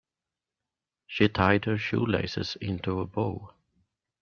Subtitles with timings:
[1.05, 3.53] She tied her shoelaces into a bow.